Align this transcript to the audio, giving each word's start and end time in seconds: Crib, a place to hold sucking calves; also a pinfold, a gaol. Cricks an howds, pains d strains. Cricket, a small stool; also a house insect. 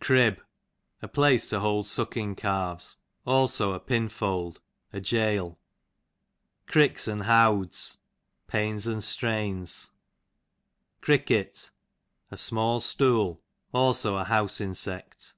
Crib, 0.00 0.40
a 1.00 1.06
place 1.06 1.48
to 1.48 1.60
hold 1.60 1.86
sucking 1.86 2.34
calves; 2.34 2.96
also 3.24 3.70
a 3.72 3.78
pinfold, 3.78 4.60
a 4.92 5.00
gaol. 5.00 5.60
Cricks 6.66 7.06
an 7.06 7.20
howds, 7.20 7.98
pains 8.48 8.86
d 8.86 9.00
strains. 9.00 9.90
Cricket, 11.00 11.70
a 12.32 12.36
small 12.36 12.80
stool; 12.80 13.44
also 13.72 14.16
a 14.16 14.24
house 14.24 14.60
insect. 14.60 15.34